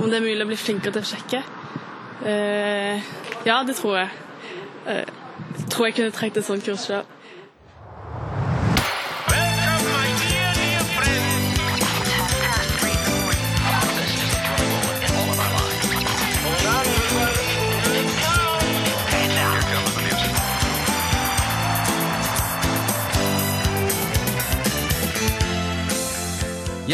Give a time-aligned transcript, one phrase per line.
[0.00, 1.42] om det er mulig å bli flinkere til å sjekke.
[2.26, 3.10] Eh,
[3.46, 4.08] ja, det tror jeg.
[4.90, 5.04] Eh,
[5.58, 7.04] jeg tror jeg kunne trengt et sånt kurs sjøl.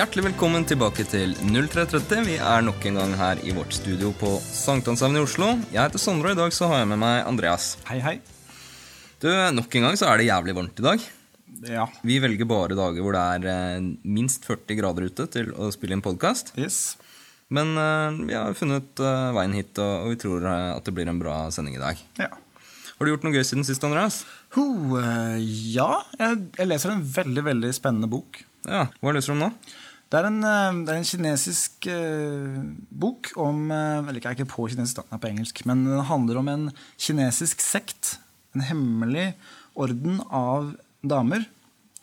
[0.01, 2.23] Hjertelig velkommen tilbake til 0330.
[2.25, 5.49] Vi er nok en gang her i vårt studio på Sankthanshaugen i Oslo.
[5.75, 7.67] Jeg heter Sondre, og i dag så har jeg med meg Andreas.
[7.85, 8.15] Hei, hei.
[9.21, 11.05] Du, Nok en gang så er det jævlig varmt i dag.
[11.69, 11.85] Ja.
[12.01, 15.99] Vi velger bare dager hvor det er eh, minst 40 grader ute til å spille
[15.99, 16.55] inn podkast.
[16.57, 16.97] Yes.
[17.53, 20.97] Men eh, vi har funnet eh, veien hit, og, og vi tror eh, at det
[20.97, 22.01] blir en bra sending i dag.
[22.23, 22.31] Ja.
[22.97, 24.23] Har du gjort noe gøy siden sist, Andreas?
[24.57, 24.65] Ho,
[24.97, 25.37] eh,
[25.77, 28.47] ja, jeg, jeg leser en veldig, veldig spennende bok.
[28.65, 29.53] Ja, Hva leser du om nå?
[30.11, 32.59] Det er en, eh, det er en kinesisk eh,
[32.91, 35.63] bok om eh, Eller ikke, ikke på kinesisk, den er på engelsk.
[35.71, 36.67] Men den handler om en
[36.99, 38.17] kinesisk sekt.
[38.57, 39.37] En hemmelig
[39.79, 40.73] orden av
[41.07, 41.45] damer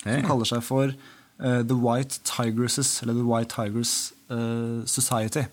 [0.05, 0.21] hey.
[0.21, 5.43] som kaller seg for uh, The White Tigresses, eller The White Tigers uh, Society.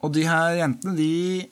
[0.00, 1.44] Og de her jentene, de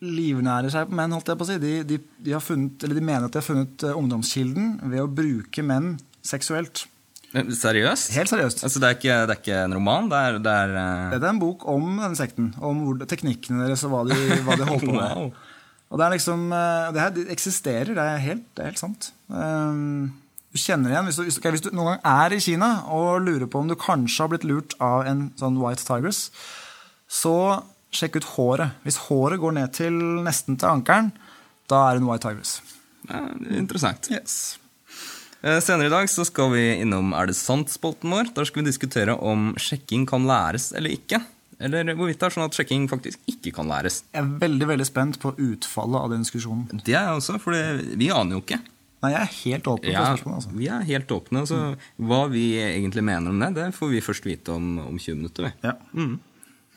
[0.00, 1.58] livnærer seg på menn, holdt jeg på å si.
[1.60, 5.12] De, de, de, har funnet, eller de mener at de har funnet ungdomskilden ved å
[5.20, 6.86] bruke menn seksuelt.
[7.34, 8.12] Seriøst?
[8.14, 8.62] Helt seriøst.
[8.66, 10.06] Altså, det er, ikke, det er ikke en roman?
[10.10, 11.14] Det er, det er uh...
[11.16, 12.52] Dette er en bok om denne sekten.
[12.62, 15.16] Om hvor, teknikkene deres og hva de, hva de holdt på med.
[15.18, 15.32] Wow.
[15.94, 19.10] Og det er liksom, eh, det her eksisterer, det er helt, det er helt sant.
[19.28, 20.14] Um,
[20.54, 23.22] du kjenner igjen, hvis du, hvis, ok, hvis du noen gang er i Kina og
[23.22, 26.28] lurer på om du kanskje har blitt lurt av en sånn White Tigers,
[27.10, 27.36] så
[27.94, 28.74] sjekk ut håret.
[28.86, 31.12] Hvis håret går ned til nesten til ankelen,
[31.70, 32.56] da er det en White Tigers.
[33.06, 34.10] Ja, er interessant.
[34.10, 34.56] Yes.
[35.44, 38.30] Eh, Senere i dag så skal vi innom Er det sant?-spolten vår.
[38.36, 41.20] Der skal vi diskutere om sjekking kan læres eller ikke.
[41.60, 44.02] Eller hvorvidt det er sånn at sjekking faktisk ikke kan læres.
[44.14, 46.66] Jeg er veldig veldig spent på utfallet av den diskusjonen.
[46.84, 47.54] Det er jeg også, for
[48.00, 48.58] vi aner jo ikke.
[49.04, 50.36] Nei, Jeg er helt åpen for Ja, spørsmålet.
[50.40, 50.52] Altså.
[50.56, 51.42] vi er helt åpne.
[51.46, 51.58] Så
[52.00, 55.50] hva vi egentlig mener om det, det får vi først vite om, om 20 minutter.
[55.50, 55.68] vi.
[55.68, 55.76] Ja.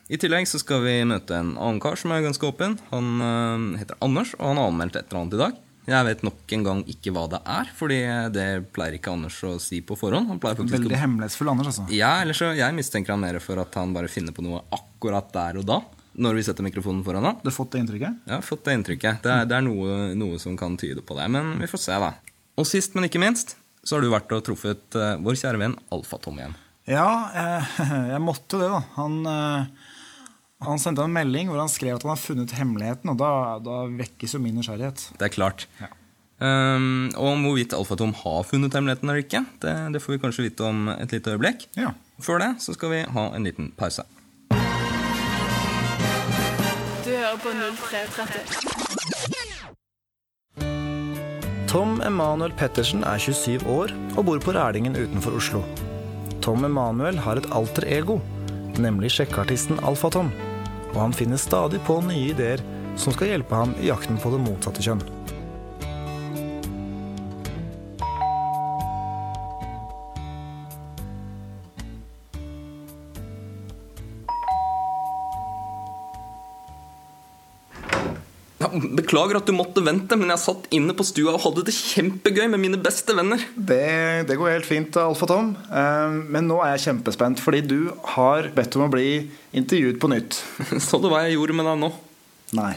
[0.08, 2.78] I tillegg så skal vi møte en annen kar som er ganske åpen.
[2.92, 5.58] Han øh, heter Anders, og han har anmeldt et eller annet i dag.
[5.88, 7.98] Jeg vet nok en gang ikke hva det er, fordi
[8.36, 10.28] det pleier ikke Anders å si på forhånd.
[10.34, 11.86] Han pleier å Veldig hemmelighetsfull Anders, altså.
[11.96, 15.32] Ja, eller så Jeg mistenker han mer for at han bare finner på noe akkurat
[15.32, 15.80] der og da.
[16.18, 17.40] Når vi setter mikrofonen foran han.
[17.40, 18.20] Du har fått det inntrykket?
[18.28, 19.22] Har fått det inntrykket.
[19.24, 21.30] Det er, det er noe, noe som kan tyde på det.
[21.32, 22.12] Men vi får se, da.
[22.58, 23.56] Og sist, men ikke minst,
[23.86, 26.58] så har du vært og truffet eh, vår kjære venn Alfatom igjen.
[26.90, 28.82] Ja, jeg, jeg måtte det, da.
[28.98, 29.94] Han, eh,
[30.66, 33.30] han sendte en melding hvor han skrev at han har funnet hemmeligheten, og da,
[33.62, 35.12] da vekkes jo min nysgjerrighet.
[35.20, 35.68] Det er klart.
[35.82, 35.92] Ja.
[36.38, 40.46] Um, og om hvorvidt Alfatom har funnet hemmeligheten eller ikke, det, det får vi kanskje
[40.50, 41.66] vite om et lite øyeblikk.
[41.78, 41.90] Ja.
[42.22, 44.04] Før det så skal vi ha en liten pause.
[47.06, 48.78] Du hører på 0330.
[51.68, 55.62] Tom Emanuel Pettersen er 27 år og bor på Rælingen utenfor Oslo.
[56.42, 58.20] Tom Emanuel har et alter ego,
[58.80, 60.32] nemlig sjekkeartisten Alfatom,
[60.94, 62.64] og han finner stadig på nye ideer
[62.98, 65.17] som skal hjelpe ham i jakten på det motsatte kjønn.
[79.08, 82.50] Beklager at du måtte vente, men jeg satt inne på stua og hadde det kjempegøy
[82.52, 83.40] med mine beste venner.
[83.56, 85.54] Det, det går helt fint, Alfa Tom.
[85.72, 87.80] Eh, Men nå er jeg kjempespent, fordi du
[88.18, 89.08] har bedt om å bli
[89.56, 90.42] intervjuet på nytt.
[90.84, 91.92] Så du hva jeg gjorde med deg nå?
[92.58, 92.76] Nei.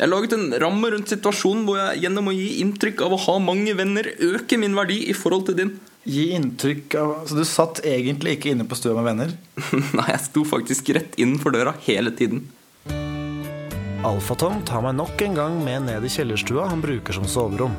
[0.00, 3.38] Jeg laget en ramme rundt situasjonen hvor jeg gjennom å gi inntrykk av å ha
[3.44, 5.76] mange venner, øker min verdi i forhold til din.
[6.08, 9.36] Gi inntrykk av Så du satt egentlig ikke inne på stua med venner?
[9.98, 12.48] Nei, jeg sto faktisk rett innenfor døra hele tiden.
[14.02, 17.76] Alfatom tar meg nok en gang med ned i kjellerstua han bruker som soverom.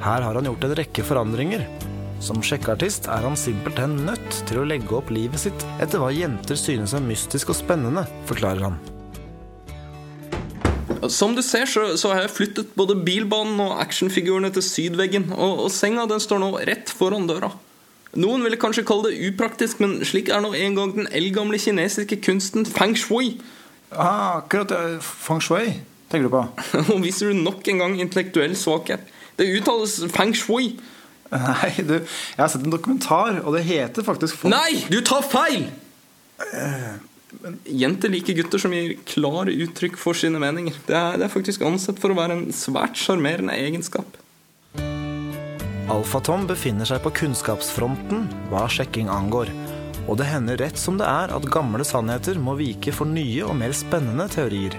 [0.00, 1.66] Her har han gjort en rekke forandringer.
[2.24, 6.56] Som sjekkeartist er han simpelthen nødt til å legge opp livet sitt etter hva jenter
[6.56, 8.80] synes er mystisk og spennende, forklarer han.
[11.12, 15.66] Som du ser, så, så har jeg flyttet både bilbanen og actionfigurene til sydveggen, og,
[15.66, 17.52] og senga den står nå rett foran døra.
[18.16, 22.22] Noen ville kanskje kalle det upraktisk, men slik er nå en gang den eldgamle kinesiske
[22.24, 23.36] kunsten feng shui.
[23.90, 24.80] Ah, akkurat det.
[25.02, 25.72] Feng shui,
[26.12, 26.44] tenker du på?
[26.88, 29.02] Nå viser du nok en gang intellektuell svakhet.
[29.38, 30.74] Det uttales feng shui.
[31.30, 35.22] Nei, du, jeg har sett en dokumentar, og det heter faktisk feng- Nei, du tar
[35.22, 35.68] feil!
[37.70, 40.74] Jenter liker gutter som gir klare uttrykk for sine meninger.
[40.88, 44.18] Det er, det er faktisk ansett for å være en svært sjarmerende egenskap.
[45.90, 49.50] Alfatom befinner seg på kunnskapsfronten hva sjekking angår,
[50.10, 53.54] Og det hender rett som det er at gamle sannheter må vike for nye og
[53.60, 54.74] mer spennende teorier.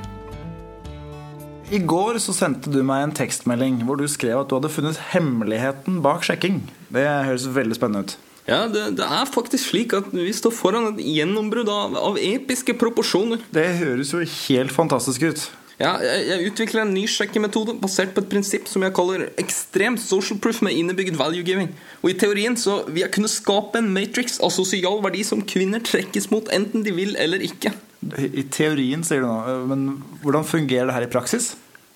[1.71, 4.99] I går så sendte du meg en tekstmelding hvor du skrev at du hadde funnet
[5.13, 6.59] hemmeligheten bak sjekking.
[6.91, 8.17] Det høres veldig spennende ut.
[8.49, 12.75] Ja, det, det er faktisk slik at vi står foran et gjennombrudd av, av episke
[12.75, 13.39] proporsjoner.
[13.55, 15.47] Det høres jo helt fantastisk ut.
[15.81, 20.01] Ja, jeg, jeg utvikler en ny sjekkemetode basert på et prinsipp som jeg kaller ekstremt
[20.03, 21.71] social proof med innebygd value giving.
[22.03, 25.81] Og i teorien så vil jeg kunne skape en matrix av sosial verdi som kvinner
[25.85, 27.73] trekkes mot enten de vil eller ikke.
[28.21, 29.57] I teorien, sier du nå.
[29.69, 29.89] Men
[30.23, 31.51] hvordan fungerer det her i praksis?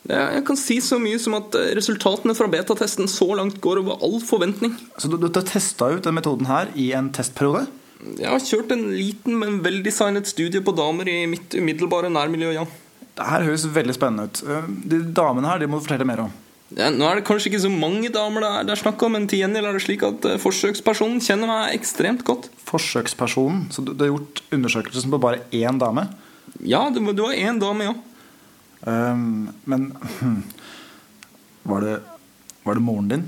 [0.06, 3.82] Ja, Jeg kan si så mye som at eh, resultatene fra betatesten så langt går
[3.82, 4.76] over all forventning.
[5.02, 7.66] Så du, du har testa ut denne metoden her i en testperiode?
[8.20, 12.66] Jeg har kjørt en liten, men veldesignet studie på damer i mitt umiddelbare nærmiljø, ja.
[13.16, 14.42] Det her høres veldig spennende ut.
[14.44, 16.34] Eh, De damene her de må du fortelle mer om.
[16.76, 19.14] Ja, nå er det kanskje ikke så mange damer det er, det er snakk om,
[19.16, 22.50] men til gjengjeld er det slik at eh, forsøkspersonen kjenner meg ekstremt godt.
[22.68, 23.68] Forsøkspersonen.
[23.72, 26.08] Så du, du har gjort undersøkelsen på bare én dame?
[26.66, 27.96] Ja, det, det var én dame, ja.
[28.86, 29.88] Um, men
[31.70, 31.96] var, det,
[32.66, 33.24] var det moren din?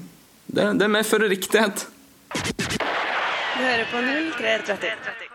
[0.48, 1.88] Det, det medfører riktighet.
[2.34, 5.27] Du hører på 0330.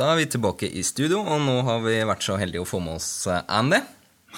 [0.00, 2.78] Da er vi tilbake i studio, og nå har vi vært så heldige å få
[2.80, 3.82] med oss eh, Andy.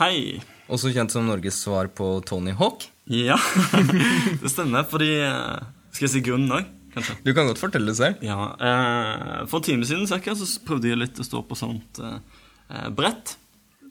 [0.00, 0.40] Hei.
[0.66, 2.88] Også kjent som Norges svar på Tony Hawk.
[3.06, 3.36] Ja,
[4.42, 4.88] det stemmer.
[4.90, 5.60] Fordi eh,
[5.94, 6.66] Skal jeg si grunnen òg,
[6.96, 7.14] kanskje?
[7.22, 8.24] Du kan godt fortelle det selv.
[8.26, 12.02] Ja, eh, For en time siden cirka, så prøvde jeg litt å stå på sånt
[12.02, 13.36] eh, brett.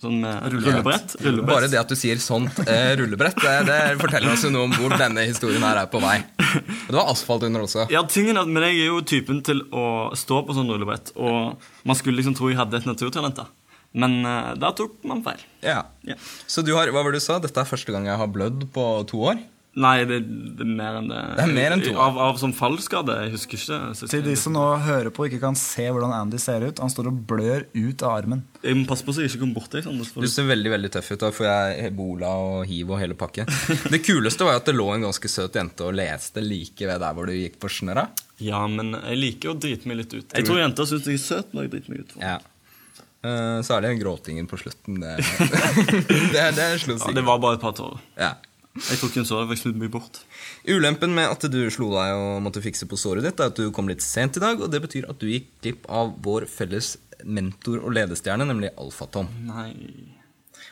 [0.02, 1.14] Sånn med rullebrett.
[1.22, 1.46] rullebrett.
[1.52, 4.74] Bare det at du sier sånt eh, rullebrett, det, det forteller oss jo noe om
[4.74, 6.16] hvor denne historien her er på vei.
[6.58, 7.86] Og det var asfalt under også.
[7.94, 9.86] Ja, tingen er Men jeg er jo typen til å
[10.18, 11.14] stå på sånn rullebrett.
[11.22, 13.38] Og man skulle liksom tro jeg hadde et naturtalent.
[13.44, 13.46] da
[13.94, 15.46] Men eh, der tok man feil.
[15.62, 15.84] Ja.
[16.08, 16.18] Ja.
[16.50, 17.38] Så du har, hva var det du sa?
[17.44, 19.38] Dette er første gang jeg har blødd på to år?
[19.80, 20.18] Nei, det,
[20.60, 21.20] det er mer enn det.
[21.38, 21.92] Det er mer enn to.
[21.96, 23.14] Av, av sånn fallskade.
[23.24, 23.78] Jeg husker ikke.
[23.96, 26.82] så- Til de som nå hører på og ikke kan se hvordan Andy ser ut.
[26.84, 28.42] Han står og blør ut av armen.
[28.66, 30.02] Jeg må passe på så jeg ikke kommer borti sånn.
[30.20, 31.20] Du ser veldig veldig tøff ut.
[31.24, 33.48] Da får jeg ebola og hiv og hele pakken.
[33.88, 37.00] Det kuleste var jo at det lå en ganske søt jente og leste like ved
[37.00, 38.10] der hvor du gikk på snørra.
[38.44, 40.36] Ja, men jeg liker å drite meg litt ut.
[40.36, 42.16] Jeg tror jenter syns jeg er søt når jeg driter meg ut.
[42.20, 42.38] Ja.
[43.24, 45.00] Eh, Særlig gråtingen på slutten.
[45.00, 45.16] Det,
[45.96, 48.02] det, det det, Ja, det var bare et par tårer.
[48.20, 48.34] Ja.
[48.76, 50.22] Jeg tror ikke hun så jeg snudde meg bort.
[50.70, 53.68] Ulempen med at du slo deg og måtte fikse på såret ditt, er at du
[53.76, 56.94] kom litt sent i dag, og det betyr at du gikk glipp av vår felles
[57.28, 59.28] mentor og ledestjerne, nemlig Alfatom.
[59.50, 59.74] Nei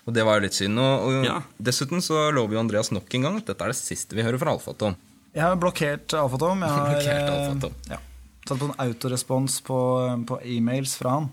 [0.07, 0.79] Og det var jo litt synd.
[0.79, 1.41] Og, og Ja.
[1.59, 4.39] dessuten så lover jo Andreas nok en gang at dette er det siste vi hører
[4.41, 4.95] fra Alfatom.
[5.35, 6.63] Jeg har blokkert Alfatom.
[6.63, 7.75] Jeg har Blokkert eh, Alfatom.
[7.91, 7.99] Ja,
[8.47, 9.77] tatt på en autorespons på,
[10.25, 11.29] på e-mails fra han.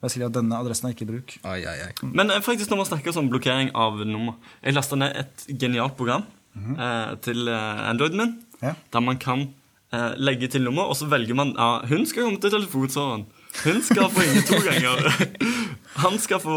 [0.00, 1.34] Jeg sier at denne adressen er ikke i bruk.
[1.44, 1.90] Ai, ai, ai.
[2.08, 5.96] Men eh, faktisk når man snakker om blokkering av nummer Jeg lasta ned et genialt
[5.98, 6.24] program
[6.56, 8.32] eh, til eh, Androiden min.
[8.62, 8.72] Ja.
[8.92, 9.50] Der man kan
[9.92, 13.26] eh, legge til nummer, og så velger man ja, Hun skal komme til telefonsvareren.
[13.64, 15.04] Hun skal få ringe to ganger.
[16.00, 16.56] Han skal få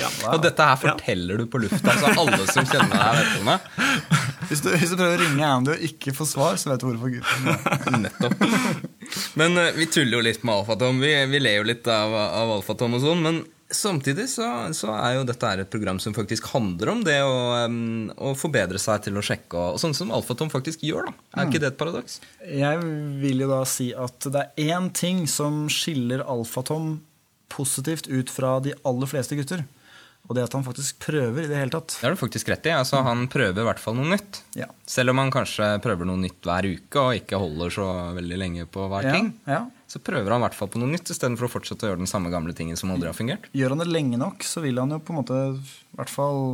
[0.00, 0.08] ja.
[0.32, 4.29] Og dette her forteller du på lufta, så alle som kjenner deg, vet om det.
[4.50, 6.88] Hvis du, hvis du prøver å ringe Andy og ikke får svar, så vet du
[6.88, 7.12] hvorfor.
[7.14, 8.00] gutten.
[8.04, 8.40] Nettopp.
[9.38, 10.98] Men uh, vi tuller jo litt med Alfatom.
[11.02, 13.22] Vi, vi ler jo litt av, av Alfatom og sånn.
[13.22, 13.38] Men
[13.70, 17.36] samtidig så, så er jo dette et program som faktisk handler om det å,
[17.70, 21.12] um, å forbedre seg til å sjekke, og, og sånn som Alfatom faktisk gjør.
[21.12, 21.28] da.
[21.36, 22.18] Er ikke det et paradoks?
[22.42, 22.82] Jeg
[23.22, 26.96] vil jo da si at det er én ting som skiller Alfatom
[27.50, 29.62] positivt ut fra de aller fleste gutter.
[30.28, 31.96] Og det at han faktisk prøver i det hele tatt.
[31.98, 32.74] Det har du faktisk rett i.
[32.76, 34.42] altså Han prøver i hvert fall noe nytt.
[34.54, 34.68] Ja.
[34.86, 38.66] Selv om han kanskje prøver noe nytt hver uke og ikke holder så veldig lenge
[38.70, 39.64] på hver Ja, ting, ja.
[39.90, 42.10] så prøver han i hvert fall på noe nytt istedenfor å fortsette å gjøre den
[42.12, 43.48] samme gamle tingen som aldri har fungert.
[43.58, 46.44] Gjør han det lenge nok, så vil han jo på en måte i hvert fall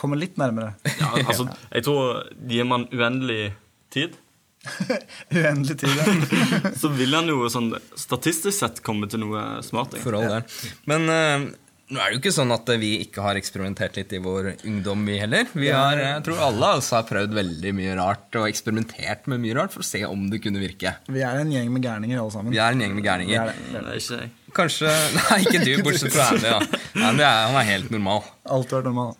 [0.00, 0.72] komme litt nærmere.
[0.98, 1.46] ja, altså,
[1.76, 3.52] Jeg tror gir man uendelig
[3.94, 4.18] tid,
[5.32, 5.88] Uendelig tid.
[5.96, 6.70] Ja.
[6.80, 9.94] så vil han jo sånn statistisk sett komme til noe smart.
[10.02, 10.42] For all del.
[10.90, 11.46] Men eh,
[11.90, 15.02] nå er det jo ikke sånn at vi ikke har eksperimentert litt i vår ungdom,
[15.08, 15.48] vi heller.
[15.50, 19.42] Vi har, jeg tror alle av oss har prøvd veldig mye rart og eksperimentert med
[19.42, 20.92] mye rart for å se om det kunne virke.
[21.10, 22.54] Vi er en gjeng med gærninger alle sammen.
[22.54, 23.50] Vi er en gjeng med er gærninger.
[23.50, 23.56] det.
[23.56, 23.72] Er det.
[23.72, 24.36] Det er ikke jeg.
[24.54, 26.46] Kanskje Nei, ikke du, bortsett fra Andy.
[26.52, 26.60] Ja.
[27.08, 28.22] Andy er, han er helt normal.
[28.58, 29.12] Alt vært normal.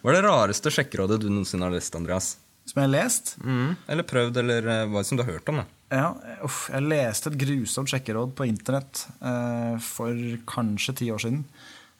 [0.00, 2.34] Hva er det rareste sjekkerådet du noensinne har lest, Andreas?
[2.64, 3.34] Som jeg har lest.
[3.44, 5.60] Eller prøvd, eller eh, hva som du har hørt om?
[5.60, 6.08] da Ja,
[6.48, 10.16] uff, jeg leste et grusomt sjekkeråd på internett eh, for
[10.48, 11.44] kanskje ti år siden.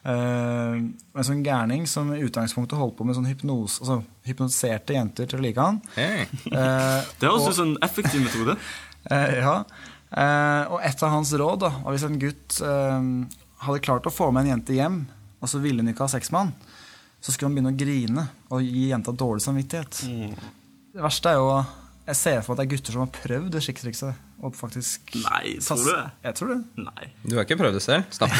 [0.04, 0.74] Eh,
[1.16, 5.38] en sånn gærning som i utgangspunktet holdt på med sånn hypnose, altså hypnotiserte jenter til
[5.40, 5.78] å like han.
[5.96, 6.26] Hey.
[6.52, 8.58] Eh, Det høres og- ut som en effektiv metode.
[9.10, 9.58] Eh, ja.
[10.16, 12.54] Eh, og et av hans råd da, var hvis en gutt
[13.64, 15.06] hadde klart å få med en jente hjem,
[15.42, 16.52] og så ville hun ikke ha sex med han,
[17.20, 20.00] så skulle han begynne å grine og gi jenta dårlig samvittighet.
[20.94, 21.66] Det verste er jo
[22.06, 25.14] Jeg ser for meg at det er gutter som har prøvd det skikketrikset og faktisk
[25.16, 26.02] Nei, tror du det?
[26.26, 26.58] Jeg tror det.
[26.84, 27.06] Nei.
[27.24, 28.04] Du har ikke prøvd det selv?
[28.12, 28.36] Snakker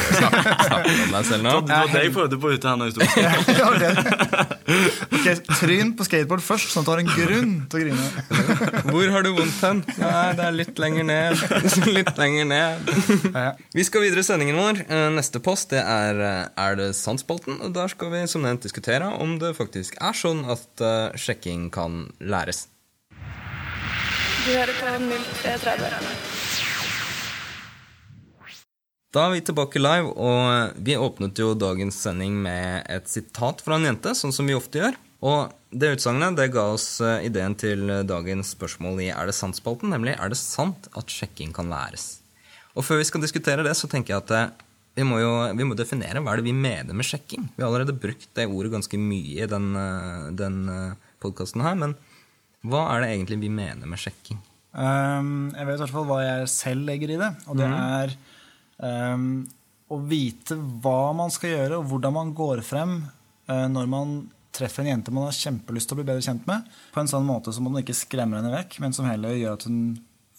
[0.85, 1.53] du om deg selv nå?
[1.65, 3.03] Det var det jeg prøvde på ute her nå i stod.
[3.17, 4.45] Ja.
[5.15, 5.27] Ok,
[5.59, 8.83] Tryn på skateboard først, sånn at du har en grunn til å grine.
[8.89, 9.81] Hvor har du vondt hen?
[10.01, 11.43] Nei, det er litt lenger ned.
[11.95, 12.89] Litt lenger ned.
[13.75, 14.81] Vi skal videre i sendingen vår.
[14.85, 17.59] Eh, Neste post det er eh, Er det sant-spalten.
[17.65, 21.69] Og Der skal vi som nevnt diskutere om det faktisk er sånn at eh, sjekking
[21.73, 22.65] kan læres.
[24.45, 26.03] Du hører på 0330.
[29.15, 33.79] Da er vi tilbake live, og vi åpnet jo dagens sending med et sitat fra
[33.79, 34.99] en jente, sånn som vi ofte gjør.
[35.25, 39.89] Og det utsagnet det ga oss eh, ideen til dagens spørsmål i Er det sant-spalten,
[39.95, 42.19] nemlig er det sant at sjekking kan læres?
[42.77, 44.65] Og før vi skal diskutere det, så tenker jeg at eh,
[44.99, 47.49] vi må jo vi må definere hva er det vi mener med sjekking.
[47.55, 50.67] Vi har allerede brukt det ordet ganske mye i den, eh, den
[51.23, 51.97] podkasten her, men
[52.69, 54.41] hva er det egentlig vi mener med sjekking?
[54.75, 58.15] Um, jeg vet i hvert fall hva jeg selv legger i det, og det er
[58.83, 59.45] um,
[59.87, 64.17] å vite hva man skal gjøre, og hvordan man går frem uh, når man
[64.55, 67.27] treffer en jente man har kjempelyst til å bli bedre kjent med, på en sånn
[67.27, 69.79] måte som man ikke skremmer henne vekk, men som heller gjør at hun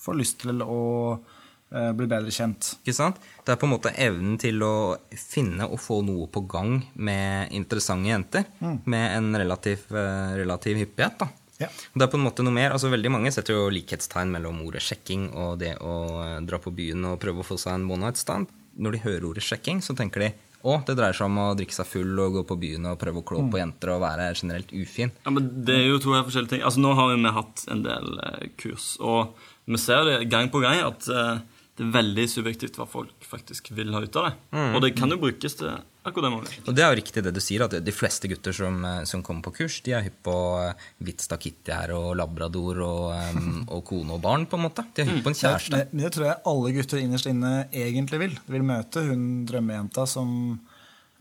[0.04, 0.82] får lyst til å
[1.16, 2.74] uh, bli bedre kjent.
[2.82, 3.20] Ikke sant?
[3.40, 4.74] Det er på en måte evnen til å
[5.16, 8.46] finne og få noe på gang med interessante jenter.
[8.84, 11.24] Med en relativ, uh, relativ hyppighet.
[11.24, 11.32] da.
[11.62, 11.68] Ja.
[11.94, 14.82] Det er på en måte noe mer, altså Veldig mange setter jo likhetstegn mellom ordet
[14.84, 18.04] sjekking og det å eh, dra på byen og prøve å få seg en one
[18.04, 18.50] night stand.
[18.76, 20.30] Når de hører ordet sjekking, så tenker de
[20.66, 23.22] å, det dreier seg om å drikke seg full og gå på byen og prøve
[23.22, 25.12] å klå på jenter og være generelt ufin.
[25.24, 26.64] Ja, men Det er jo to helt forskjellige ting.
[26.66, 29.36] Altså Nå har vi hatt en del eh, kurs, og
[29.66, 31.44] vi ser det gang på gang at eh,
[31.76, 34.34] det er veldig subjektivt hva folk faktisk vil ha ut av det.
[34.74, 35.74] Og det kan jo brukes til
[36.08, 36.60] akkurat det.
[36.64, 39.24] Og det er jo riktig det du sier, at de fleste gutter som, eh, som
[39.26, 43.60] kommer på kurs, de er hypp på eh, hvitt stakitti her og labrador og, em,
[43.66, 44.86] og kone og barn, på en måte.
[44.94, 45.82] De er hypp på en kjæreste.
[45.82, 48.38] Det, det tror jeg alle gutter innerst inne egentlig vil.
[48.46, 50.30] De vil møte hun drømmejenta som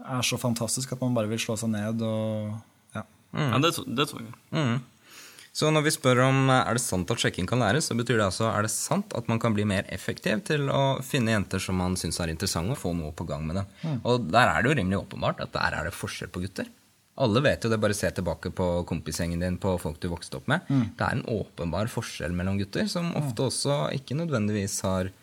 [0.06, 2.51] er så fantastisk at man bare vil slå seg ned og
[2.96, 3.06] ja.
[3.36, 4.34] Ja, det, det tror jeg.
[4.51, 4.77] Mm.
[5.56, 8.20] Så når vi spør om eh, er det sant at sjekking kan læres, så betyr
[8.20, 11.64] det altså er det sant at man kan bli mer effektiv til å finne jenter
[11.64, 14.02] som man syns er interessante, og få noe på gang med dem.
[14.04, 16.68] Og der er det jo rimelig åpenbart at der er det forskjell på gutter.
[17.24, 20.50] Alle vet jo det, bare se tilbake på kompisgjengen din, på folk du vokste opp
[20.52, 20.68] med.
[20.68, 25.14] Det er en åpenbar forskjell mellom gutter, som ofte også ikke nødvendigvis har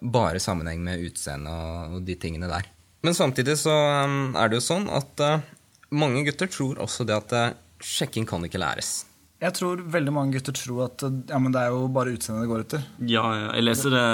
[0.00, 1.52] bare sammenheng med utseende
[1.92, 2.72] og de tingene der.
[3.04, 3.74] Men samtidig så
[4.08, 5.44] um, er det jo sånn at uh,
[5.92, 9.02] mange gutter tror også det at sjekking kan ikke læres.
[9.44, 12.50] Jeg tror veldig mange gutter tror at ja, men det er jo bare utseendet det
[12.52, 12.84] går etter.
[13.04, 14.04] Ja, ja, jeg leser det,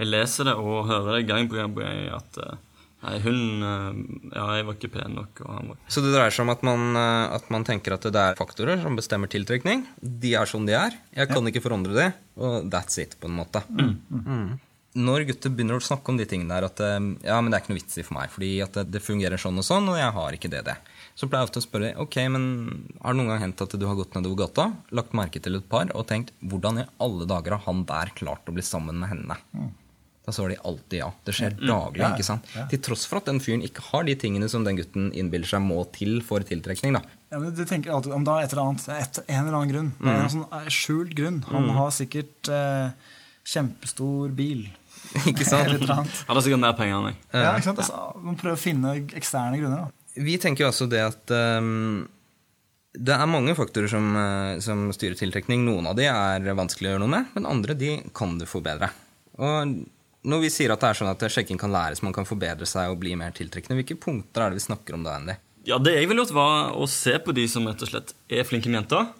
[0.00, 2.62] jeg leser det og hører det gang på gang på gang at eh,
[3.04, 3.96] Nei, hun eh,
[4.32, 6.64] Ja, jeg var ikke pen nok, og han var Så det dreier seg om at
[6.66, 9.84] man, uh, at man tenker at det er faktorer som bestemmer tiltrekning.
[10.00, 10.96] De er som de er.
[11.14, 13.60] Jeg kan ikke forandre det, og that's it, på en måte.
[13.68, 14.56] Mm.
[15.04, 16.80] Når gutter begynner å snakke om de tingene der, at
[17.26, 19.42] ja, men det er ikke noe vits i for meg, fordi at det, det fungerer
[19.42, 20.76] sånn og sånn, og jeg har ikke det, det.
[21.14, 22.44] Så pleier jeg ofte å spørre ok, men
[22.98, 25.68] har det noen gang hendt at du har gått nedover gata, lagt merke til et
[25.70, 29.12] par og tenkt hvordan i alle dager har han der klart å bli sammen med
[29.12, 29.38] henne?
[30.24, 31.10] Da svarer de alltid ja.
[31.22, 32.00] Det skjer daglig.
[32.00, 32.46] Ja, ikke sant?
[32.56, 32.64] ja.
[32.70, 35.60] Til tross for at den fyren ikke har de tingene som den gutten innbiller seg
[35.62, 36.96] må til for tiltrekning.
[36.96, 37.02] da.
[37.30, 39.74] Ja, men du tenker alltid om det er et eller annet, et, en eller annen
[39.74, 39.90] grunn.
[40.00, 41.42] Det er en sånn eh, skjult grunn.
[41.50, 43.12] Han har sikkert eh,
[43.54, 44.64] kjempestor bil.
[45.30, 45.84] ikke sant?
[45.84, 47.20] Han har sikkert mer penger enn meg.
[47.28, 47.84] Ja, ikke sant?
[47.84, 49.84] Altså, man prøver å finne eksterne grunner.
[49.84, 50.03] Da.
[50.14, 52.04] Vi tenker jo altså det at um,
[52.94, 55.64] det er mange faktorer som, eh, som styrer tiltrekning.
[55.66, 58.92] Noen av de er vanskelig å gjøre noe med, men andre de kan du forbedre.
[59.42, 59.72] Og
[60.24, 62.92] når vi sier at det er sånn at sjekking kan læres, man kan forbedre seg
[62.92, 65.36] og bli mer tiltrekkende, hvilke punkter er det vi snakker om da, Andy?
[65.66, 68.46] Ja, Det jeg ville gjort, var å se på de som rett og slett er
[68.46, 69.10] flinke med jenter,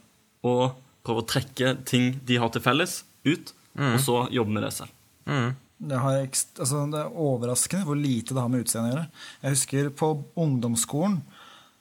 [0.45, 4.73] og prøve å trekke ting de har til felles, ut, og så jobbe med det
[4.77, 4.93] selv.
[5.27, 5.55] Mm.
[5.78, 9.09] Det, har, altså, det er overraskende hvor lite det har med utseendet å gjøre.
[9.43, 10.11] Jeg husker på
[10.45, 11.19] ungdomsskolen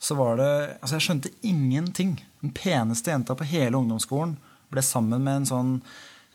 [0.04, 2.18] så var det Altså, jeg skjønte ingenting.
[2.44, 4.36] Den peneste jenta på hele ungdomsskolen
[4.74, 5.72] ble sammen med en sånn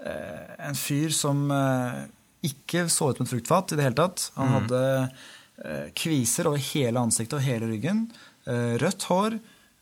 [0.06, 2.06] eh, En fyr som eh,
[2.48, 4.30] ikke så ut som et fruktfat i det hele tatt.
[4.38, 8.06] Han hadde eh, kviser over hele ansiktet og hele ryggen.
[8.48, 9.38] Eh, rødt hår.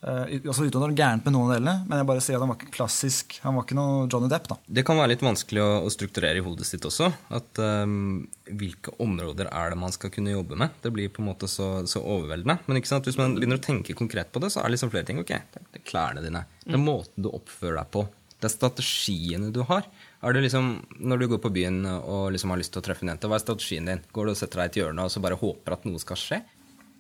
[0.07, 2.39] Eh, altså Uten at det er gærent med noen av delene, men jeg bare sier
[2.39, 3.39] at han var ikke klassisk.
[3.45, 4.59] Han var ikke noe Johnny Depp, da.
[4.79, 7.11] Det kan være litt vanskelig å, å strukturere i hodet sitt også.
[7.37, 10.77] At um, Hvilke områder er det man skal kunne jobbe med?
[10.85, 12.61] Det blir på en måte så, så overveldende.
[12.69, 13.09] Men ikke sant?
[13.09, 15.19] hvis man begynner å tenke konkret på det, så er det liksom flere ting.
[15.23, 16.47] Ok, det det er klærne dine.
[16.63, 18.07] Det er måten du oppfører deg på.
[18.37, 19.89] Det er strategiene du har.
[20.23, 23.03] Er det liksom, Når du går på byen og liksom har lyst til å treffe
[23.03, 24.05] en jente, hva er strategien din?
[24.15, 26.21] Går du og setter deg i et hjørne og så bare håper at noe skal
[26.21, 26.45] skje?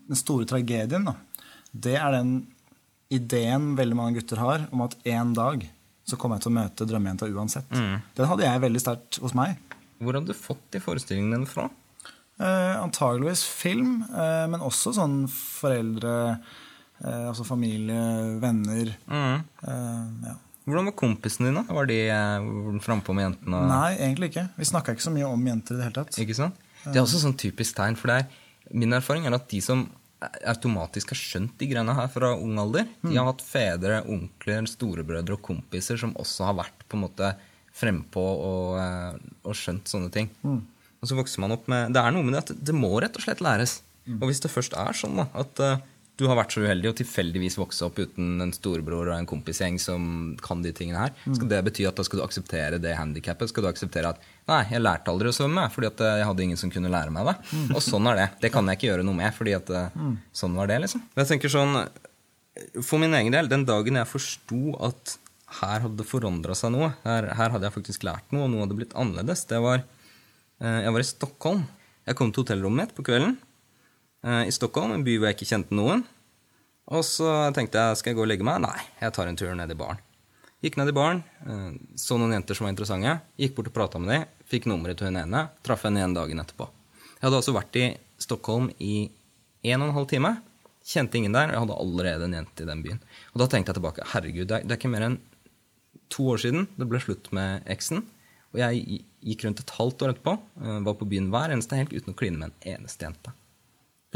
[0.06, 1.16] den store tragedien, da,
[1.72, 2.36] det er den
[3.12, 5.64] ideen veldig mange gutter har om at en dag
[6.06, 7.70] så kommer jeg til å møte drømmejenta uansett.
[7.74, 9.56] Den hadde jeg veldig sterkt hos meg.
[9.98, 11.68] Hvor hadde du fått de forestillingene dine fra?
[12.36, 16.12] Eh, antageligvis film, eh, men også sånn foreldre,
[17.00, 18.92] eh, altså familie, venner.
[19.08, 20.34] Eh, ja.
[20.66, 21.64] Hvordan var kompisene dine?
[21.70, 22.48] Var de eh,
[22.84, 23.62] frampå med jentene?
[23.70, 24.48] Nei, egentlig ikke.
[24.60, 26.18] Vi snakka ikke så mye om jenter i det hele tatt.
[26.22, 26.58] Ikke sant?
[26.84, 28.42] Det er også sånn typisk tegn, for det er,
[28.76, 29.86] min erfaring er at de som
[30.48, 35.36] automatisk har skjønt de greiene her fra ung alder, de har hatt fedre, onkler, storebrødre
[35.36, 37.34] og kompiser som også har vært på en måte
[37.76, 40.30] frempå og, eh, og skjønt sånne ting.
[40.96, 43.16] Og så vokser man opp med Det er noe med det at det må rett
[43.18, 43.82] og slett læres.
[44.16, 45.84] Og hvis det først er sånn da, at eh,
[46.16, 49.76] du har vært så uheldig og tilfeldigvis vokse opp uten en storebror og en kompisgjeng
[49.80, 50.06] som
[50.40, 53.50] kan de tingene her, skal det bety at da skal du akseptere det handikappet?
[53.52, 56.44] Skal du akseptere at nei, jeg lærte aldri å svømme fordi at eh, jeg hadde
[56.46, 57.36] ingen som kunne lære meg det?
[57.76, 58.26] Og sånn er det.
[58.46, 60.00] Det kan jeg ikke gjøre noe med, fordi at eh,
[60.40, 61.04] sånn var det, liksom.
[61.20, 61.76] Jeg tenker sånn,
[62.80, 65.18] For min egen del, den dagen jeg forsto at
[65.60, 68.64] her hadde det forandra seg noe, her, her hadde jeg faktisk lært noe, og noe
[68.64, 71.66] hadde blitt annerledes, det var eh, Jeg var i Stockholm.
[72.06, 73.36] Jeg kom til hotellrommet mitt på kvelden
[74.26, 76.02] i Stockholm, en by hvor jeg ikke kjente noen.
[76.94, 78.60] Og så tenkte jeg skal jeg gå og legge meg?
[78.62, 80.02] Nei, jeg tar en tur ned i baren.
[80.64, 84.00] Gikk ned i baren, eh, så noen jenter som var interessante, gikk bort og prata
[84.00, 86.68] med dem, fikk nummeret til hun ene, traff henne igjen dagen etterpå.
[87.16, 87.86] Jeg hadde altså vært i
[88.22, 89.08] Stockholm i
[89.66, 90.32] en og en halv time.
[90.86, 93.00] Kjente ingen der, og jeg hadde allerede en jente i den byen.
[93.34, 95.18] Og da tenkte jeg tilbake herregud, det er ikke mer enn
[96.12, 98.04] to år siden det ble slutt med eksen.
[98.54, 101.92] Og jeg gikk rundt et halvt år etterpå, eh, var på byen hver eneste helg
[101.92, 103.34] uten å kline med en eneste jente.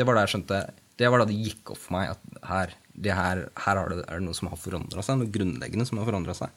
[0.01, 0.59] Det var da jeg skjønte
[0.97, 4.05] Det var da det gikk opp for meg at her, det her, her er, det,
[4.07, 5.21] er det noe som har forandra seg.
[5.21, 6.55] Noe grunnleggende som har forandra seg.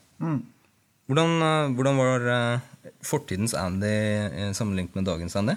[1.11, 5.55] Hvordan, eh, hvordan var eh, fortidens Andy eh, sammenlignet med dagens Andy?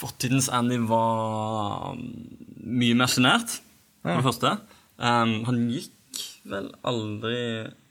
[0.00, 3.58] Fortidens Andy var mye mer sjenert,
[4.02, 4.54] for det første.
[5.00, 7.40] Um, han gikk vel aldri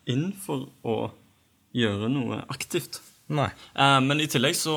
[0.10, 0.98] inn for å
[1.76, 3.00] gjøre noe aktivt.
[3.30, 3.50] Nei.
[3.78, 4.76] Eh, men i tillegg så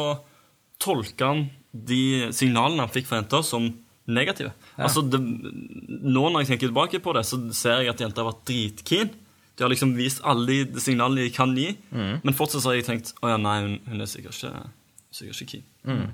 [0.82, 3.70] tolka han de signalene han fikk fra jenter, som
[4.10, 4.52] negative.
[4.76, 8.32] Altså, det, Nå når jeg tenker tilbake på det, så ser jeg at jenter har
[8.32, 9.12] vært dritkeen.
[9.52, 12.88] De har liksom vist alle de signalene de kan gi, men fortsatt så har jeg
[12.88, 14.66] tenkt å ja, nei, hun, hun er sikkert ikke,
[15.12, 16.12] sikkert ikke keen.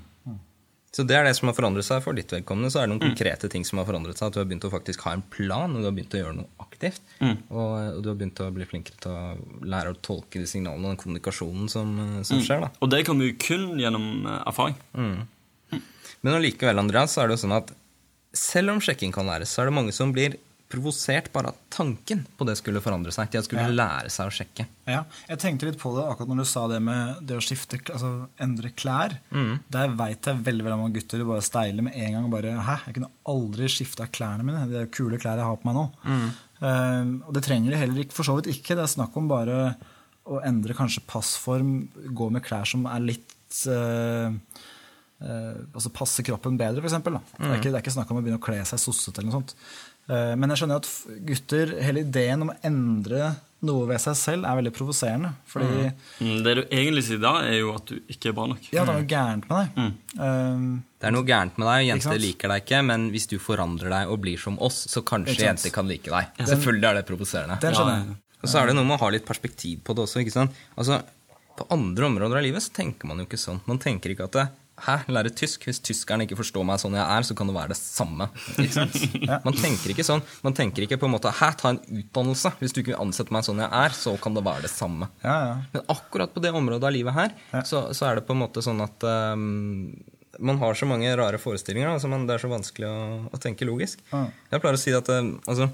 [0.89, 2.71] Så det er det som har forandret seg for ditt vedkommende.
[2.73, 4.31] Så er det noen konkrete ting som har forandret seg.
[4.31, 6.37] At du har begynt å faktisk ha en plan, og du har begynt å gjøre
[6.39, 7.03] noe aktivt.
[7.21, 10.87] Og, og du har begynt å bli flinkere til å lære å tolke de signalene
[10.87, 11.93] og den kommunikasjonen som,
[12.25, 12.45] som mm.
[12.47, 12.65] skjer.
[12.65, 12.71] da.
[12.81, 14.07] Og det kommer jo kun gjennom
[14.39, 14.79] erfaring.
[14.97, 15.19] erfaring.
[16.21, 17.71] Men allikevel, Andreas, så er det jo sånn at
[18.35, 20.35] selv om sjekking kan læres, så er det mange som blir
[20.69, 23.31] provosert bare av tanken på det skulle forandre seg.
[23.33, 23.73] Til at skulle Ja.
[23.73, 24.65] lære seg å sjekke.
[24.85, 27.79] Ja, jeg tenkte litt på det akkurat når du sa det med det å skifte,
[27.89, 29.15] altså endre klær.
[29.71, 32.23] Der veit jeg veldig veldig mange gutter bare steiler med en gang.
[32.25, 34.67] og bare, Hæ, jeg kunne aldri skifta klærne mine.
[34.69, 35.87] Det er kule klær jeg har på meg nå.
[36.61, 38.75] Eh, og det trenger de heller ikke, for så vidt ikke.
[38.77, 39.75] Det er snakk om bare
[40.27, 44.29] å endre kanskje passform, gå med klær som er litt eh,
[45.21, 46.93] altså passe kroppen bedre, f.eks.
[47.03, 49.31] Det, er ikke- det er ikke snakk om å begynne å kle seg sossete eller
[49.31, 49.53] noe sånt.
[50.09, 50.89] Eh, men jeg skjønner at
[51.25, 55.33] gutter, hele ideen om å endre noe ved seg selv er veldig provoserende.
[55.45, 58.59] Fordi Mm, Det du egentlig sier da, er jo at du ikke er bra nok.
[58.71, 59.93] ja, det er noe gærent med deg.
[60.17, 63.37] Eh, Det er noe gærent med deg, og jenter liker deg ikke, men hvis du
[63.37, 66.25] forandrer deg og blir som oss, så kanskje jenter kan like deg.
[66.47, 67.59] Selvfølgelig er det provoserende.
[67.59, 68.15] den skjønner jeg.
[68.41, 70.23] Og så er det noe med å ha litt perspektiv på det også.
[70.23, 70.51] ikke sant?
[70.77, 71.03] Altså,
[71.59, 73.59] På andre områder av livet så tenker man jo ikke sånn.
[73.67, 74.49] Man tenker ikke at det,
[74.85, 75.65] Hæ, lære tysk?
[75.67, 78.29] Hvis tyskerne ikke forstår meg sånn jeg er, så kan det være det samme.
[79.47, 80.23] Man tenker ikke sånn.
[80.45, 82.53] Man tenker ikke på en måte Hæ, ta en utdannelse.
[82.61, 85.09] Hvis du ikke vil ansette meg sånn jeg er, så kan det være det samme.
[85.23, 85.57] Ja, ja.
[85.73, 87.35] Men akkurat på det området av livet her,
[87.67, 89.91] så, så er det på en måte sånn at um,
[90.39, 92.97] man har så mange rare forestillinger, altså, man, det er så vanskelig å,
[93.33, 94.01] å tenke logisk.
[94.13, 94.27] Ja.
[94.53, 95.69] Jeg pleier å si at um, altså,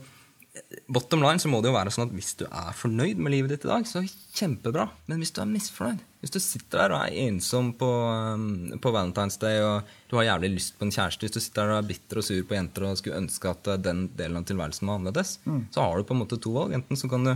[0.87, 3.51] Bottom line så må det jo være sånn at hvis du er fornøyd med livet
[3.51, 4.03] ditt i dag, så
[4.37, 4.85] kjempebra.
[5.09, 8.93] Men hvis du er misfornøyd, hvis du sitter der og er ensom på, ehm, på
[8.95, 11.81] Valentine's Day og du har jævlig lyst på en kjæreste, hvis du sitter der og
[11.81, 14.87] er bitter og sur på jenter og skulle ønske at eh, den delen av tilværelsen
[14.87, 15.35] var annerledes,
[15.75, 16.75] så har du på en måte to valg.
[16.77, 17.35] Enten så kan du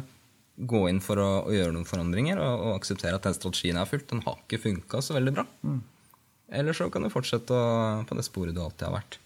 [0.70, 3.88] gå inn for å, å gjøre noen forandringer og, og akseptere at den strategien er
[3.90, 4.10] fulgt.
[4.12, 5.48] Den har ikke funka så veldig bra.
[6.50, 9.20] Eller så kan du fortsette å, på det sporet du alltid har vært.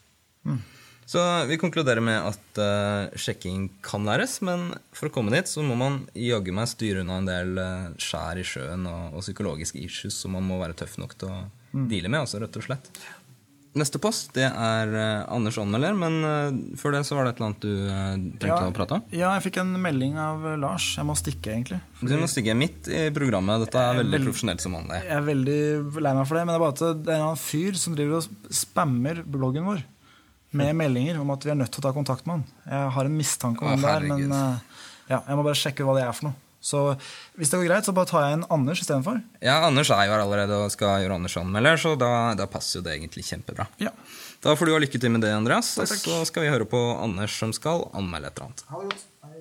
[1.10, 5.64] Så vi konkluderer med at uh, sjekking kan læres, men for å komme dit så
[5.66, 9.82] må man jaggu meg styre unna en del uh, skjær i sjøen og, og psykologiske
[9.84, 11.42] issues som man må være tøff nok til å
[11.74, 12.90] deale med, altså rett og slett.
[13.74, 17.50] Neste post det er uh, Anders anmelder, men før det så var det et eller
[17.50, 19.06] annet du trengte å prate om.
[19.12, 20.92] ja, jeg fikk en melding av Lars.
[21.00, 21.80] Jeg må stikke, egentlig.
[22.00, 23.66] Du må stikke midt i programmet.
[23.66, 25.02] Dette er veldig Vel- profesjonelt som vanlig.
[25.04, 25.60] Jeg er veldig
[26.06, 27.98] lei meg for det, men det er bare at det er en annen fyr som
[27.98, 29.82] driver og spammer bloggen vår
[30.58, 32.46] med meldinger om at vi er nødt til å ta kontakt med han.
[32.70, 34.58] Jeg har en mistanke om det der, men eh,
[35.10, 36.38] ja, jeg må bare sjekke hva det er for noe.
[36.64, 36.80] Så
[37.36, 39.18] hvis det går greit, så bare tar jeg inn Anders istedenfor.
[39.44, 42.80] Ja, Anders er jo her allerede og skal gjøre Anders anmelder, så da, da passer
[42.80, 43.68] jo det egentlig kjempebra.
[43.84, 43.92] Ja.
[44.44, 45.76] Da får du ha lykke til med det, Andreas.
[45.76, 46.06] Takk, takk.
[46.08, 48.64] så skal vi høre på Anders som skal anmelde et eller annet.
[48.72, 49.04] Ha det godt.
[49.28, 49.40] Hei.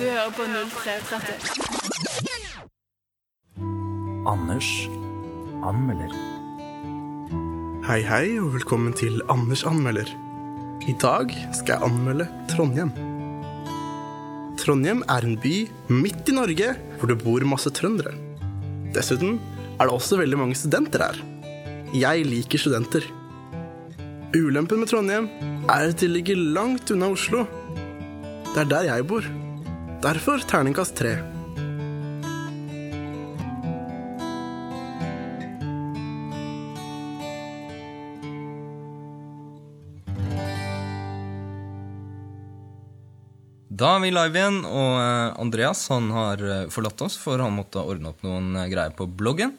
[0.00, 1.60] Du hører på 0330.
[4.30, 4.88] Anders
[5.64, 6.39] anmelder.
[7.90, 10.06] Hei, hei, og velkommen til Anders anmelder.
[10.86, 12.92] I dag skal jeg anmelde Trondheim.
[14.60, 15.54] Trondheim er en by
[15.90, 16.68] midt i Norge
[17.00, 18.12] hvor det bor masse trøndere.
[18.94, 19.40] Dessuten
[19.72, 21.18] er det også veldig mange studenter her.
[21.98, 23.10] Jeg liker studenter.
[24.38, 25.26] Ulempen med Trondheim
[25.66, 27.42] er at det ligger langt unna Oslo.
[28.52, 29.26] Det er der jeg bor.
[30.06, 31.16] Derfor terningkast tre.
[43.80, 47.54] Da er vi live igjen, og eh, Andreas han har eh, forlatt oss, for han
[47.56, 49.54] måtte ordne opp noen eh, greier på bloggen.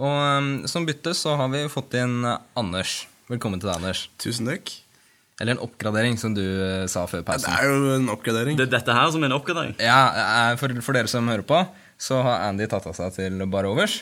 [0.00, 2.22] Og som bytte så har vi fått inn
[2.56, 3.02] Anders.
[3.28, 4.06] Velkommen til deg, Anders.
[4.22, 4.72] Tusen takk.
[5.42, 6.42] Eller en oppgradering, som du
[6.90, 8.56] sa før Det er jo en oppgradering.
[8.58, 9.74] Det er dette her som er en oppgradering.
[9.82, 11.60] Ja, for, for dere som hører på,
[12.00, 14.00] så har Andy tatt av seg til bare overs.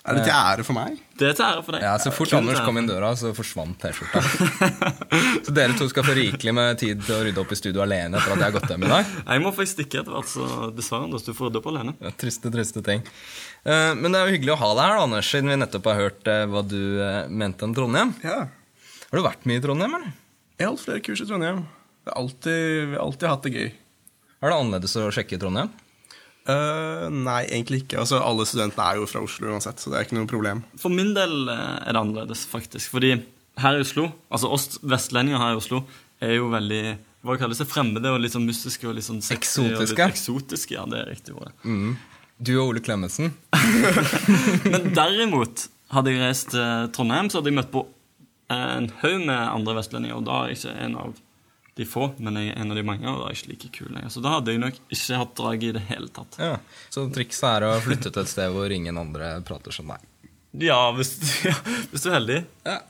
[0.00, 0.94] Er det til ære for meg?
[1.20, 1.82] Det er til ære for deg.
[1.84, 4.22] Ja, Så fort Anders kom inn døra, så forsvant T-skjorta.
[5.44, 8.16] så dere to skal få rikelig med tid til å rydde opp i studio alene
[8.16, 9.10] etter at jeg har gått hjem i dag.
[9.20, 11.94] Jeg må faktisk stikke etter hvert, så dessverre, Anders, du får rydde opp alene.
[12.00, 13.04] Ja, triste, triste ting.
[13.68, 15.90] Eh, men det er jo hyggelig å ha deg her, da, Anders, siden vi nettopp
[15.92, 18.14] har hørt eh, hva du eh, mente om Trondheim.
[18.24, 18.38] Ja.
[19.10, 20.16] Har du vært mye i Trondheim, eller?
[20.56, 21.60] Jeg har hatt flere kurs i Trondheim.
[22.06, 23.70] Jeg har alltid, vi har alltid hatt det gøy.
[24.40, 25.68] Er det annerledes å sjekke i Trondheim?
[26.48, 27.98] Eh, nei, egentlig ikke.
[28.02, 30.62] Altså, alle studentene er jo fra Oslo uansett, så det er ikke noe problem.
[30.80, 32.92] For min del eh, er det annerledes, faktisk.
[32.94, 33.12] Fordi
[33.60, 35.82] her i Oslo, altså oss vestlendinger her i Oslo,
[36.24, 36.82] er jo veldig
[37.26, 39.66] hva kalles det, fremmede og litt sånn mystiske og litt sånn sexy.
[39.66, 41.52] Og litt eksotiske, ja, det er riktig ordet.
[42.40, 43.34] Du og Ole Klemetsen.
[44.72, 47.84] Men derimot, hadde jeg reist til Trondheim, så hadde jeg møtt på
[48.50, 51.18] en haug med andre vestlendinger, og da er jeg ikke en av
[51.78, 53.90] de få, men jeg er en av de mange, og det er ikke like kul
[53.94, 54.12] lenger.
[54.12, 56.38] Så da hadde jeg nok ikke hatt drag i det hele tatt.
[56.42, 56.56] Ja.
[56.92, 60.06] Så trikset er å flytte til et sted hvor ingen andre prater som deg.
[60.66, 61.14] Ja, hvis,
[61.48, 61.54] ja,
[61.92, 62.40] hvis du er heldig.
[62.66, 62.80] Ja.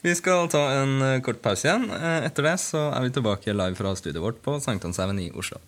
[0.00, 1.86] Vi skal ta en eh, kort pause igjen.
[1.92, 5.60] Eh, Etter det så er vi tilbake live fra studioet vårt på Sankthanshaugen i Oslo.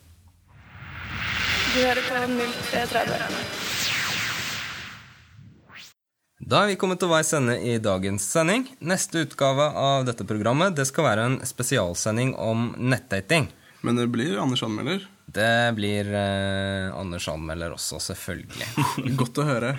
[1.73, 2.25] Du hører på
[2.73, 3.72] 0330.
[6.43, 8.65] Da er vi kommet til veis ende i dagens sending.
[8.83, 13.47] Neste utgave av dette programmet det skal være en spesialsending om nettdating.
[13.87, 15.05] Men det blir Anders anmelder.
[15.33, 18.67] Det blir eh, Anders anmelder også, selvfølgelig.
[19.21, 19.77] Godt å høre.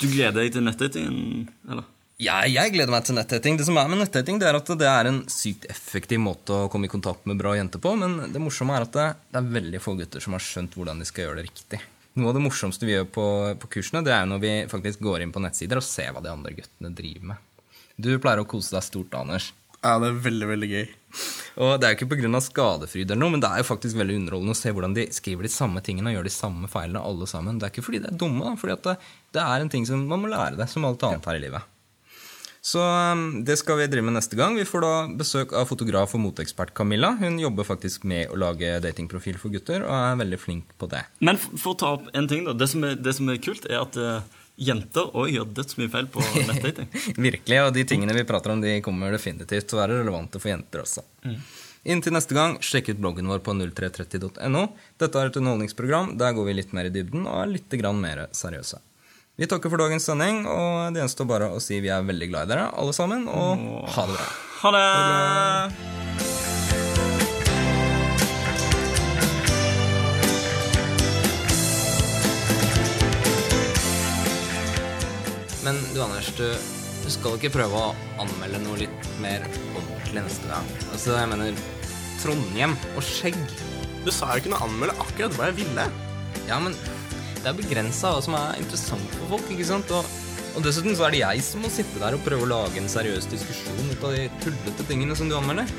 [0.00, 1.84] Du gleder deg til nettdatingen, eller?
[2.18, 3.60] Ja, jeg gleder meg til nettdating.
[3.60, 6.72] Det som er med nettdating, det er at det er en sykt effektiv måte å
[6.72, 9.54] komme i kontakt med bra jenter på, men det morsomme er at det, det er
[9.60, 11.84] veldig få gutter som har skjønt hvordan de skal gjøre det riktig.
[12.16, 13.26] Noe av det morsomste vi gjør på,
[13.60, 16.32] på kursene, det er når vi faktisk går inn på nettsider og ser hva de
[16.32, 17.44] andre guttene driver med.
[17.98, 19.52] Du pleier å kose deg stort, Anders.
[19.78, 20.86] Ja, det er veldig, veldig gøy.
[21.62, 22.40] Og det er jo ikke pga.
[22.42, 25.46] skadefryd, eller noe, men det er jo faktisk veldig underholdende å se hvordan de skriver
[25.46, 27.58] de samme tingene og gjør de samme feilene alle sammen.
[27.58, 28.96] Det er ikke fordi de er dumme, da, fordi at det,
[29.38, 31.74] det er en ting som man må lære det, som alt annet her i livet.
[32.68, 34.56] Så um, det skal vi drive med neste gang.
[34.58, 37.14] Vi får da besøk av fotograf og moteekspert Camilla.
[37.20, 41.00] Hun jobber faktisk med å lage datingprofil for gutter og er veldig flink på det.
[41.24, 42.52] Men for, å ta opp en ting, da.
[42.58, 46.10] Det som er, det som er kult, er at uh, jenter òg gjør dødsmye feil
[46.12, 46.90] på nettdating.
[47.28, 50.52] Virkelig, og de tingene vi prater om, de kommer definitivt til å være relevante for
[50.52, 51.06] jenter også.
[51.88, 54.66] Inntil neste gang, sjekk ut bloggen vår på 0330.no.
[55.00, 56.18] Dette er et underholdningsprogram.
[56.20, 58.82] Der går vi litt mer i dybden og er litt mer seriøse.
[59.38, 62.48] Vi takker for dagens sending, og det gjenstår bare å si vi er veldig glad
[62.48, 64.24] i dere, alle sammen, og ha det bra.
[64.64, 64.82] Ha det!
[75.62, 76.50] Men du, Anders, du,
[77.06, 79.46] du skal ikke prøve å anmelde noe litt mer
[79.78, 80.66] ordentlig neste gang.
[80.90, 81.66] Altså, jeg mener
[82.24, 83.38] Trondheim og skjegg.
[84.02, 85.86] Du sa jo ikke noe anmelde akkurat hva jeg ville.
[86.50, 86.74] Ja, men
[87.42, 89.92] det er begrensa hva som er interessant for folk, ikke sant?
[89.94, 90.06] Og,
[90.58, 92.90] og dessuten så er det jeg som må sitte der og prøve å lage en
[92.90, 95.70] seriøs diskusjon ut av de tullete tingene som du anmelder.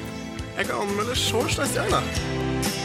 [0.55, 2.78] Jeg kan anmelde shorts neste gang, da.